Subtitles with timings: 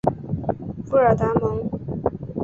[0.89, 1.69] 布尔达蒙。